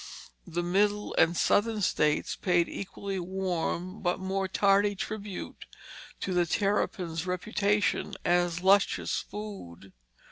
The 0.47 0.63
Middle 0.63 1.13
and 1.19 1.37
Southern 1.37 1.81
states 1.81 2.35
paid 2.35 2.67
equally 2.67 3.19
warm 3.19 4.01
but 4.01 4.19
more 4.19 4.47
tardy 4.47 4.95
tribute 4.95 5.67
to 6.21 6.33
the 6.33 6.47
terrapin's 6.47 7.27
reputation 7.27 8.15
as 8.25 8.63
luscious 8.63 9.19
food. 9.19 9.93